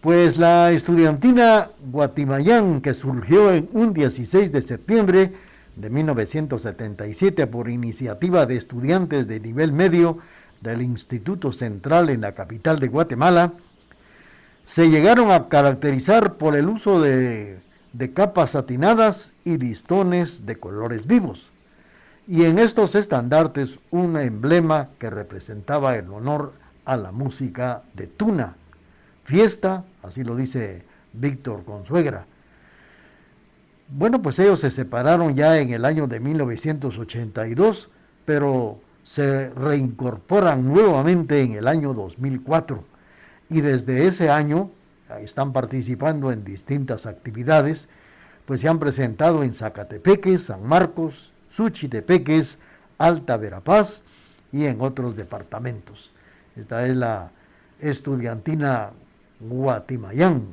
Pues 0.00 0.38
la 0.38 0.72
estudiantina 0.72 1.70
Guatimayán, 1.92 2.80
que 2.80 2.94
surgió 2.94 3.52
en 3.52 3.68
un 3.72 3.94
16 3.94 4.50
de 4.50 4.62
septiembre 4.62 5.32
de 5.76 5.88
1977 5.88 7.46
por 7.46 7.70
iniciativa 7.70 8.44
de 8.44 8.56
estudiantes 8.56 9.28
de 9.28 9.38
nivel 9.38 9.72
medio 9.72 10.18
del 10.60 10.82
Instituto 10.82 11.52
Central 11.52 12.10
en 12.10 12.22
la 12.22 12.32
capital 12.32 12.80
de 12.80 12.88
Guatemala, 12.88 13.52
se 14.66 14.90
llegaron 14.90 15.30
a 15.30 15.48
caracterizar 15.48 16.34
por 16.34 16.56
el 16.56 16.68
uso 16.68 17.00
de, 17.00 17.60
de 17.98 18.12
capas 18.12 18.52
satinadas 18.52 19.32
y 19.44 19.58
listones 19.58 20.46
de 20.46 20.56
colores 20.56 21.08
vivos. 21.08 21.50
Y 22.28 22.44
en 22.44 22.60
estos 22.60 22.94
estandartes 22.94 23.80
un 23.90 24.16
emblema 24.16 24.90
que 25.00 25.10
representaba 25.10 25.96
el 25.96 26.08
honor 26.10 26.52
a 26.84 26.96
la 26.96 27.10
música 27.10 27.82
de 27.94 28.06
Tuna. 28.06 28.54
Fiesta, 29.24 29.82
así 30.04 30.22
lo 30.22 30.36
dice 30.36 30.84
Víctor 31.12 31.64
Consuegra. 31.64 32.24
Bueno, 33.88 34.22
pues 34.22 34.38
ellos 34.38 34.60
se 34.60 34.70
separaron 34.70 35.34
ya 35.34 35.58
en 35.58 35.72
el 35.72 35.84
año 35.84 36.06
de 36.06 36.20
1982, 36.20 37.88
pero 38.24 38.78
se 39.04 39.50
reincorporan 39.50 40.68
nuevamente 40.68 41.40
en 41.40 41.54
el 41.54 41.66
año 41.66 41.94
2004 41.94 42.84
y 43.50 43.60
desde 43.60 44.06
ese 44.06 44.30
año 44.30 44.70
están 45.20 45.52
participando 45.52 46.32
en 46.32 46.44
distintas 46.44 47.06
actividades, 47.06 47.88
pues 48.46 48.60
se 48.60 48.68
han 48.68 48.78
presentado 48.78 49.42
en 49.42 49.54
Zacatepeques, 49.54 50.44
San 50.44 50.66
Marcos, 50.66 51.32
Suchitepeques, 51.50 52.56
Alta 52.98 53.36
Verapaz 53.36 54.02
y 54.52 54.66
en 54.66 54.80
otros 54.80 55.16
departamentos. 55.16 56.10
Esta 56.56 56.86
es 56.86 56.96
la 56.96 57.30
estudiantina 57.80 58.90
Guatimayán 59.40 60.46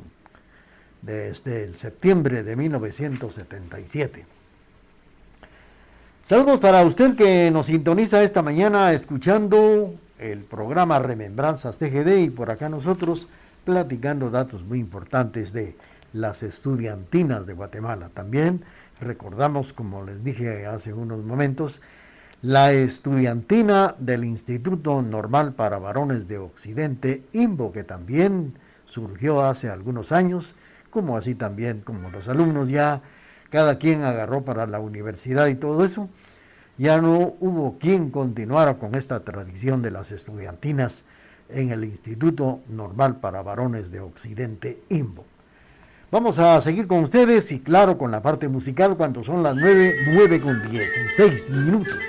desde 1.01 1.63
el 1.63 1.75
septiembre 1.75 2.43
de 2.43 2.55
1977. 2.55 4.25
Saludos 6.27 6.59
para 6.59 6.83
usted 6.83 7.15
que 7.15 7.51
nos 7.51 7.67
sintoniza 7.67 8.23
esta 8.23 8.41
mañana 8.41 8.93
escuchando 8.93 9.93
el 10.17 10.39
programa 10.39 10.97
Remembranzas 10.99 11.77
TGD 11.77 12.17
y 12.17 12.29
por 12.29 12.49
acá 12.49 12.67
nosotros 12.67 13.27
platicando 13.65 14.29
datos 14.29 14.63
muy 14.63 14.79
importantes 14.79 15.51
de 15.51 15.75
las 16.13 16.43
estudiantinas 16.43 17.45
de 17.45 17.53
Guatemala. 17.53 18.09
También 18.13 18.63
recordamos, 19.01 19.73
como 19.73 20.03
les 20.03 20.23
dije 20.23 20.65
hace 20.65 20.93
unos 20.93 21.23
momentos, 21.23 21.81
la 22.41 22.71
estudiantina 22.71 23.95
del 23.97 24.23
Instituto 24.23 25.01
Normal 25.01 25.53
para 25.53 25.79
Varones 25.79 26.27
de 26.27 26.37
Occidente, 26.37 27.23
IMBO, 27.33 27.71
que 27.71 27.83
también 27.83 28.53
surgió 28.85 29.43
hace 29.43 29.69
algunos 29.69 30.11
años, 30.11 30.53
como 30.91 31.17
así 31.17 31.35
también 31.35 31.81
como 31.81 32.09
los 32.11 32.27
alumnos 32.29 32.69
ya, 32.69 33.01
cada 33.49 33.77
quien 33.79 34.03
agarró 34.03 34.43
para 34.43 34.67
la 34.67 34.79
universidad 34.79 35.47
y 35.47 35.55
todo 35.55 35.83
eso, 35.83 36.07
ya 36.77 37.01
no 37.01 37.35
hubo 37.39 37.77
quien 37.79 38.11
continuara 38.11 38.75
con 38.75 38.95
esta 38.95 39.21
tradición 39.21 39.81
de 39.81 39.91
las 39.91 40.11
estudiantinas 40.11 41.03
en 41.49 41.71
el 41.71 41.83
Instituto 41.83 42.61
Normal 42.69 43.17
para 43.17 43.41
Varones 43.41 43.91
de 43.91 43.99
Occidente, 43.99 44.79
IMBO. 44.89 45.25
Vamos 46.11 46.39
a 46.39 46.61
seguir 46.61 46.87
con 46.87 47.03
ustedes 47.03 47.51
y 47.51 47.59
claro 47.59 47.97
con 47.97 48.11
la 48.11 48.21
parte 48.21 48.47
musical 48.47 48.95
cuando 48.95 49.23
son 49.23 49.43
las 49.43 49.55
9, 49.55 49.95
9 50.13 50.39
con 50.39 50.61
16 50.69 51.49
minutos. 51.51 51.99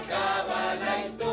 Bueno, 0.00 1.27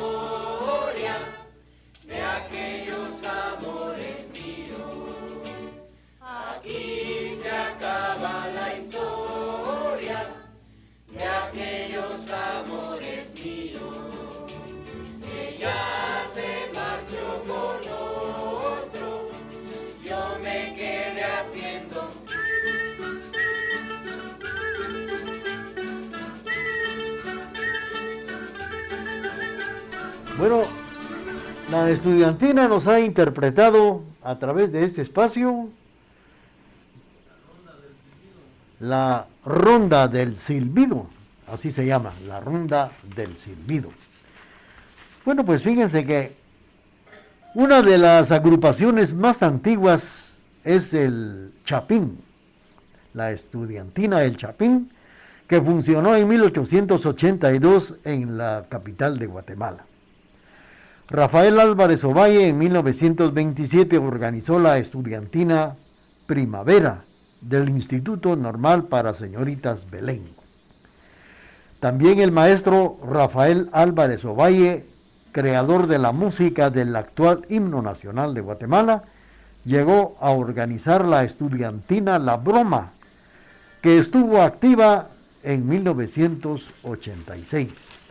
la 31.86 31.92
estudiantina 31.92 32.68
nos 32.68 32.88
ha 32.88 33.00
interpretado 33.00 34.02
a 34.24 34.40
través 34.40 34.72
de 34.72 34.86
este 34.86 35.04
espacio 35.04 35.70
la 38.80 39.28
ronda 39.46 40.08
del 40.08 40.36
silbido, 40.36 41.06
así 41.48 41.70
se 41.70 41.86
llama, 41.86 42.12
la 42.28 42.40
ronda 42.40 42.92
del 43.16 43.38
silbido. 43.38 43.92
Bueno, 45.26 45.46
pues 45.46 45.62
fíjense 45.62 46.04
que 46.06 46.36
una 47.54 47.84
de 47.84 48.00
las 48.00 48.32
agrupaciones 48.32 49.14
más 49.14 49.44
antiguas 49.44 50.34
es 50.64 50.92
el 50.92 51.52
Chapín, 51.66 52.18
la 53.14 53.32
estudiantina 53.32 54.20
del 54.22 54.38
Chapín, 54.38 54.90
que 55.48 55.62
funcionó 55.62 56.16
en 56.16 56.28
1882 56.28 57.94
en 58.06 58.40
la 58.40 58.66
capital 58.70 59.20
de 59.20 59.28
Guatemala. 59.28 59.86
Rafael 61.08 61.60
Álvarez 61.60 62.04
Ovalle 62.04 62.48
en 62.48 62.58
1927 62.58 64.00
organizó 64.00 64.58
la 64.58 64.80
estudiantina 64.80 65.76
Primavera 66.26 67.04
del 67.42 67.70
Instituto 67.70 68.36
Normal 68.36 68.86
para 68.86 69.14
Señoritas 69.14 69.88
Belén. 69.92 70.24
También 71.80 72.22
el 72.22 72.32
maestro 72.32 72.98
Rafael 73.08 73.70
Álvarez 73.72 74.26
Ovalle, 74.26 74.88
creador 75.32 75.86
de 75.86 76.00
la 76.00 76.12
música 76.12 76.72
del 76.72 76.96
actual 76.96 77.46
himno 77.50 77.84
nacional 77.84 78.34
de 78.34 78.42
Guatemala, 78.42 79.04
llegó 79.64 80.18
a 80.20 80.32
organizar 80.32 81.06
la 81.06 81.24
estudiantina 81.24 82.18
La 82.18 82.38
Broma, 82.38 82.94
que 83.84 84.00
estuvo 84.00 84.42
activa 84.42 85.10
en 85.44 85.70
1986. 85.70 88.05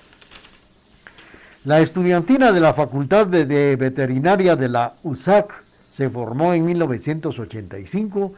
La 1.64 1.80
estudiantina 1.80 2.52
de 2.52 2.60
la 2.60 2.74
Facultad 2.74 3.26
de, 3.26 3.76
Veterinaria 3.76 4.54
de 4.54 4.68
la 4.68 4.96
USAC 5.02 5.64
se 5.90 6.10
formó 6.10 6.52
en 6.52 6.66
1985 6.66 8.34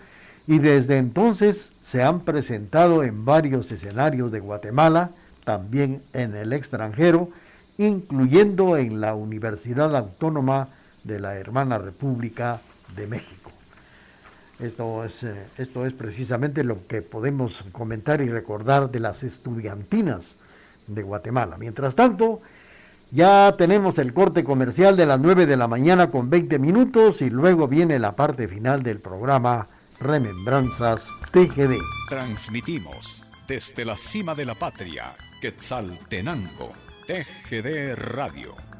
y 0.46 0.60
desde 0.60 0.98
entonces 0.98 1.72
se 1.82 2.04
han 2.04 2.20
presentado 2.20 3.02
en 3.02 3.24
varios 3.24 3.72
escenarios 3.72 4.30
de 4.30 4.38
Guatemala, 4.38 5.10
también 5.42 6.02
en 6.12 6.36
el 6.36 6.52
extranjero, 6.52 7.30
incluyendo 7.78 8.76
en 8.76 9.00
la 9.00 9.16
Universidad 9.16 9.96
Autónoma 9.96 10.68
de 11.02 11.18
la 11.18 11.36
Hermana 11.36 11.78
República 11.78 12.60
de 12.94 13.08
México. 13.08 13.50
Esto 14.60 15.02
es, 15.02 15.24
eh, 15.24 15.34
esto 15.58 15.84
es 15.84 15.92
precisamente 15.94 16.62
lo 16.62 16.86
que 16.86 17.02
podemos 17.02 17.64
comentar 17.72 18.20
y 18.20 18.28
recordar 18.28 18.88
de 18.92 19.00
las 19.00 19.24
estudiantinas 19.24 20.36
de 20.86 21.02
Guatemala. 21.02 21.58
Mientras 21.58 21.96
tanto, 21.96 22.40
ya 23.10 23.54
tenemos 23.56 23.98
el 23.98 24.12
corte 24.12 24.44
comercial 24.44 24.96
de 24.96 25.06
las 25.06 25.20
9 25.20 25.46
de 25.46 25.56
la 25.56 25.68
mañana 25.68 26.10
con 26.10 26.30
20 26.30 26.58
minutos 26.58 27.22
y 27.22 27.30
luego 27.30 27.68
viene 27.68 27.98
la 27.98 28.16
parte 28.16 28.48
final 28.48 28.82
del 28.82 29.00
programa 29.00 29.68
Remembranzas 30.00 31.08
TGD. 31.30 31.78
Transmitimos 32.08 33.26
desde 33.46 33.84
la 33.84 33.96
cima 33.96 34.34
de 34.34 34.44
la 34.44 34.54
patria, 34.54 35.14
Quetzaltenango, 35.40 36.72
TGD 37.06 37.94
Radio 37.94 38.75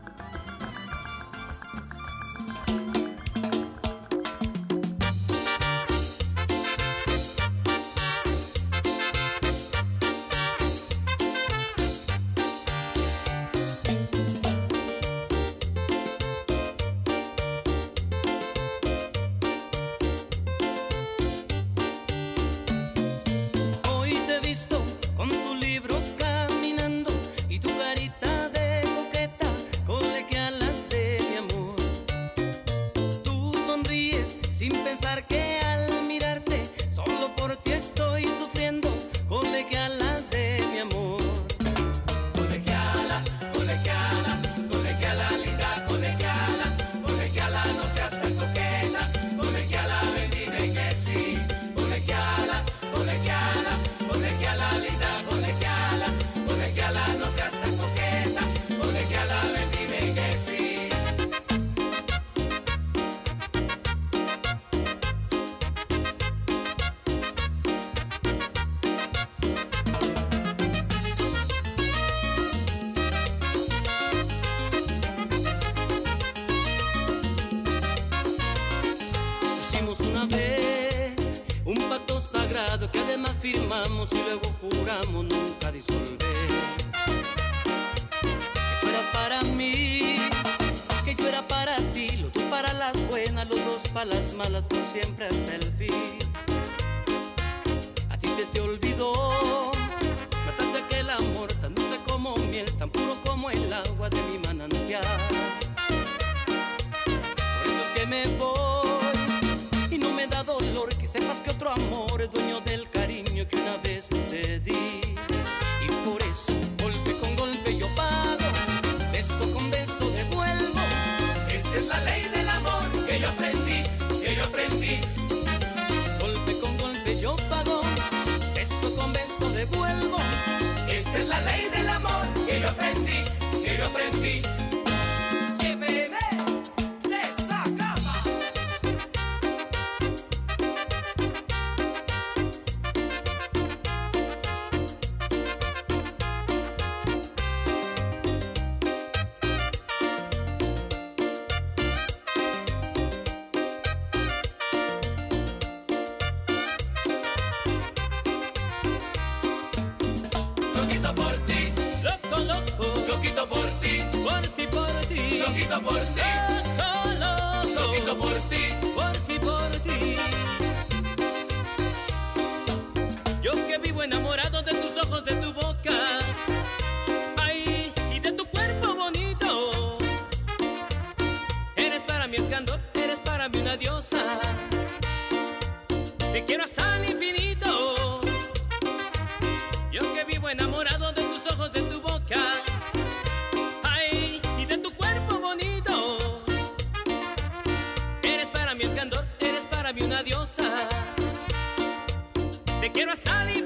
Quiero 202.93 203.13
hasta 203.13 203.43
el 203.43 203.65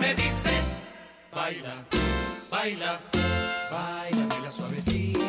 me 0.00 0.14
dice: 0.14 0.50
Baila, 1.32 1.84
baila, 2.50 3.00
bailame 3.70 4.40
la 4.42 4.50
suavecita. 4.50 5.20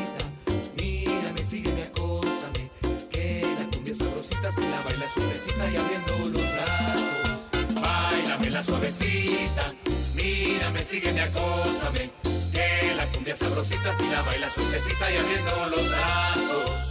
Mírame, 0.78 1.44
sígueme, 1.44 1.84
acósame. 1.84 2.72
Que 3.10 3.56
la 3.58 3.66
cumbia 3.70 3.96
sabrosita 3.96 4.52
se 4.52 4.70
la 4.70 4.82
baila 4.82 5.08
suavecita 5.08 5.70
y 5.72 5.78
abriendo 5.78 6.30
los 6.30 6.42
brazos. 6.54 7.48
Bailame 7.82 8.50
la 8.50 8.64
suavecita. 8.64 9.74
Mírame, 10.16 10.80
sígueme, 10.80 11.22
acósame. 11.22 12.12
Que 12.52 12.94
la 12.96 13.06
cumbia 13.08 13.36
sabrosita 13.36 13.94
se 13.94 14.06
la 14.10 14.22
baila 14.24 14.50
suavecita 14.50 15.12
y 15.12 15.18
abriendo 15.18 15.70
los 15.70 15.90
brazos. 15.90 16.89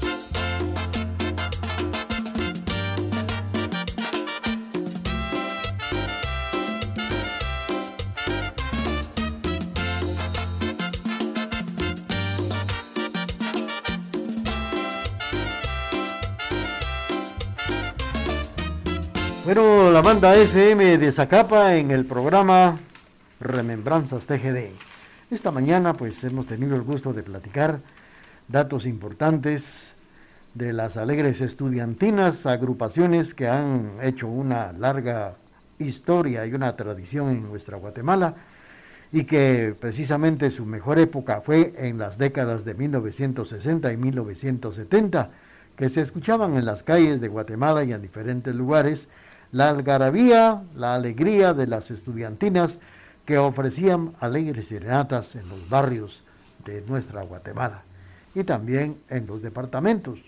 Bueno, 19.49 19.91
la 19.91 20.03
banda 20.03 20.37
FM 20.37 20.99
de 20.99 21.11
Zacapa 21.11 21.75
en 21.77 21.91
el 21.91 22.05
programa 22.05 22.79
Remembranzas 23.41 24.27
TGD. 24.27 24.73
Esta 25.31 25.51
mañana 25.51 25.95
pues 25.95 26.23
hemos 26.25 26.45
tenido 26.45 26.77
el 26.77 26.83
gusto 26.83 27.15
de 27.15 27.23
platicar 27.23 27.81
datos 28.47 28.85
importantes 28.85 29.95
de 30.53 30.75
las 30.75 30.99
alegres 30.99 31.41
estudiantinas, 31.41 32.45
agrupaciones 32.45 33.33
que 33.33 33.49
han 33.49 33.93
hecho 34.03 34.29
una 34.29 34.73
larga 34.75 35.37
historia 35.79 36.45
y 36.45 36.53
una 36.53 36.77
tradición 36.77 37.31
en 37.31 37.49
nuestra 37.49 37.79
Guatemala 37.79 38.35
y 39.13 39.25
que 39.25 39.75
precisamente 39.81 40.51
su 40.51 40.67
mejor 40.67 40.99
época 40.99 41.41
fue 41.41 41.73
en 41.79 41.97
las 41.97 42.19
décadas 42.19 42.67
de 42.67 42.75
1960 42.75 43.95
y 43.95 43.97
1970, 43.97 45.31
que 45.75 45.89
se 45.89 46.03
escuchaban 46.03 46.59
en 46.59 46.67
las 46.67 46.83
calles 46.83 47.19
de 47.23 47.29
Guatemala 47.29 47.83
y 47.85 47.95
en 47.95 48.03
diferentes 48.03 48.55
lugares 48.55 49.09
la 49.53 49.71
algarabía, 49.71 50.63
la 50.77 50.95
alegría 50.95 51.55
de 51.55 51.67
las 51.67 51.91
estudiantinas 51.91 52.79
que 53.25 53.39
ofrecían 53.39 54.13
alegres 54.21 54.69
serenatas 54.69 55.35
en 55.35 55.49
los 55.49 55.69
barrios 55.69 56.23
de 56.65 56.83
nuestra 56.83 57.23
Guatemala 57.23 57.83
y 58.35 58.45
también 58.45 58.97
en 59.09 59.27
los 59.27 59.43
departamentos. 59.43 60.19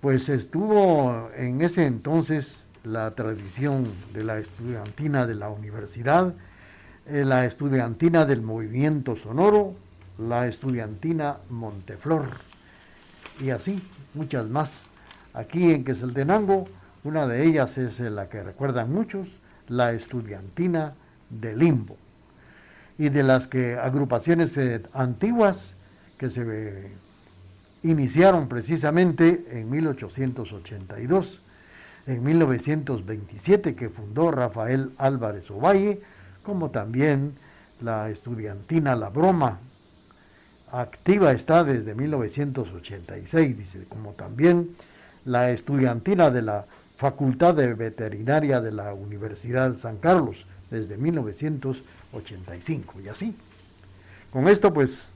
Pues 0.00 0.28
estuvo 0.28 1.30
en 1.36 1.62
ese 1.62 1.86
entonces 1.86 2.64
la 2.84 3.12
tradición 3.12 3.88
de 4.12 4.24
la 4.24 4.38
estudiantina 4.38 5.26
de 5.26 5.36
la 5.36 5.48
universidad, 5.48 6.34
eh, 7.06 7.24
la 7.24 7.46
estudiantina 7.46 8.24
del 8.24 8.42
movimiento 8.42 9.16
sonoro, 9.16 9.74
la 10.18 10.48
estudiantina 10.48 11.36
Monteflor 11.50 12.30
y 13.40 13.50
así 13.50 13.80
muchas 14.14 14.48
más. 14.48 14.86
Aquí 15.34 15.70
en 15.70 15.84
Quesaltenango, 15.84 16.68
una 17.04 17.26
de 17.26 17.44
ellas 17.44 17.78
es 17.78 17.98
la 18.00 18.28
que 18.28 18.42
recuerdan 18.42 18.92
muchos, 18.92 19.28
la 19.68 19.92
estudiantina 19.92 20.94
de 21.30 21.56
Limbo. 21.56 21.96
Y 22.98 23.08
de 23.08 23.22
las 23.22 23.46
que 23.46 23.76
agrupaciones 23.76 24.56
eh, 24.56 24.82
antiguas 24.92 25.74
que 26.18 26.30
se 26.30 26.44
eh, 26.46 26.92
iniciaron 27.82 28.48
precisamente 28.48 29.46
en 29.50 29.70
1882, 29.70 31.40
en 32.06 32.22
1927 32.22 33.74
que 33.74 33.88
fundó 33.88 34.30
Rafael 34.30 34.92
Álvarez 34.98 35.50
Ovalle, 35.50 36.00
como 36.44 36.70
también 36.70 37.34
la 37.80 38.10
estudiantina 38.10 38.94
La 38.94 39.08
Broma, 39.08 39.58
activa 40.70 41.32
está 41.32 41.64
desde 41.64 41.94
1986, 41.94 43.58
dice, 43.58 43.84
como 43.88 44.12
también 44.12 44.70
la 45.24 45.50
estudiantina 45.50 46.30
de 46.30 46.42
la 46.42 46.66
Facultad 47.02 47.54
de 47.54 47.74
Veterinaria 47.74 48.60
de 48.60 48.70
la 48.70 48.94
Universidad 48.94 49.74
San 49.74 49.96
Carlos 49.96 50.46
desde 50.70 50.96
1985 50.96 52.94
y 53.04 53.08
así. 53.08 53.34
Con 54.32 54.46
esto 54.46 54.72
pues 54.72 55.10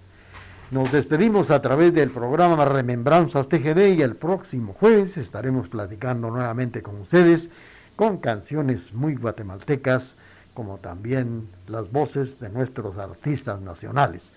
nos 0.72 0.90
despedimos 0.90 1.52
a 1.52 1.62
través 1.62 1.94
del 1.94 2.10
programa 2.10 2.64
Remembranzas 2.64 3.48
TGD 3.48 3.94
y 3.96 4.02
el 4.02 4.16
próximo 4.16 4.72
jueves 4.72 5.16
estaremos 5.16 5.68
platicando 5.68 6.28
nuevamente 6.28 6.82
con 6.82 7.02
ustedes 7.02 7.50
con 7.94 8.18
canciones 8.18 8.92
muy 8.92 9.14
guatemaltecas 9.14 10.16
como 10.54 10.78
también 10.78 11.46
las 11.68 11.92
voces 11.92 12.40
de 12.40 12.48
nuestros 12.48 12.98
artistas 12.98 13.60
nacionales. 13.60 14.32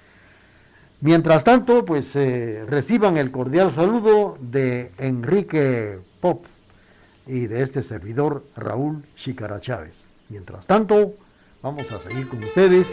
Mientras 1.02 1.46
tanto, 1.46 1.84
pues 1.84 2.16
eh, 2.16 2.64
reciban 2.68 3.18
el 3.18 3.32
cordial 3.32 3.72
saludo 3.72 4.38
de 4.40 4.92
Enrique 5.00 5.98
Pop 6.22 6.46
y 7.30 7.48
de 7.48 7.62
este 7.62 7.84
servidor 7.84 8.44
Raúl 8.56 9.04
Chicara 9.16 9.62
Chávez. 9.62 10.08
Mientras 10.30 10.66
tanto, 10.66 11.14
vamos 11.62 11.92
a 11.92 12.00
seguir 12.00 12.28
con 12.28 12.44
ustedes 12.44 12.88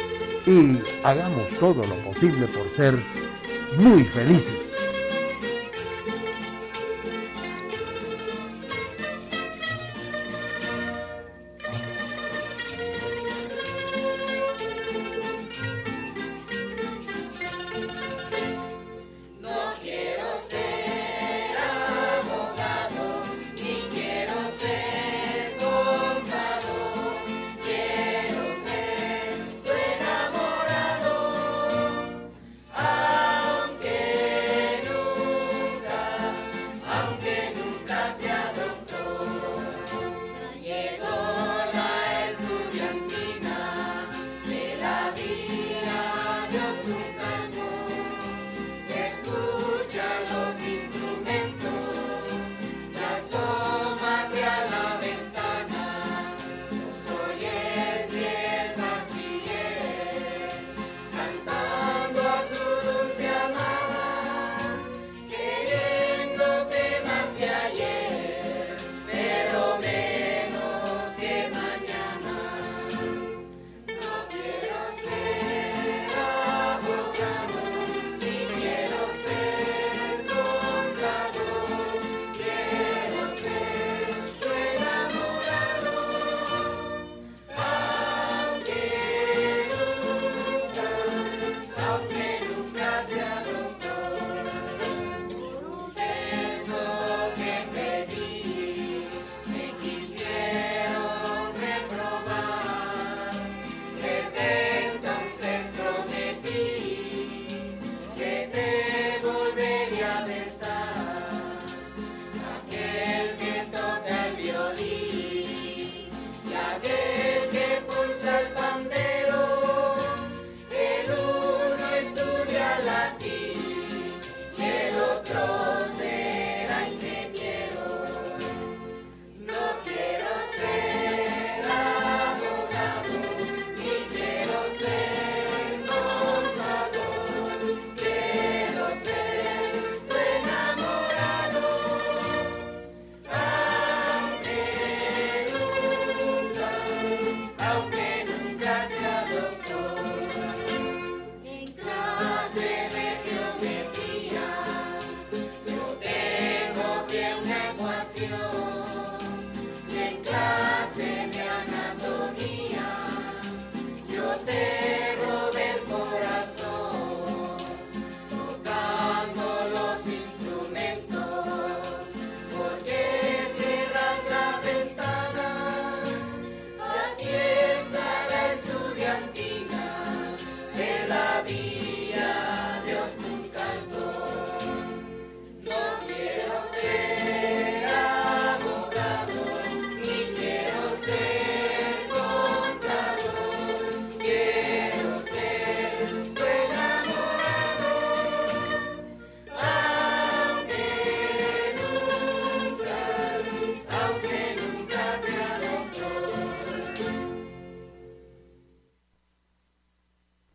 y 0.47 0.78
hagamos 1.05 1.49
todo 1.59 1.82
lo 1.82 1.95
posible 2.11 2.47
por 2.47 2.68
ser 2.68 2.95
muy 3.82 4.05
felices. 4.05 4.76